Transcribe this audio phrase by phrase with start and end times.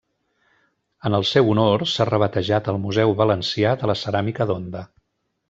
[1.09, 4.85] En el seu honor s'ha rebatejat el museu valencià de la ceràmica d'Onda.